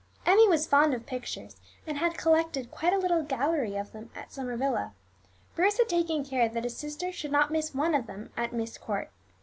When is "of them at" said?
3.75-4.33, 7.93-8.51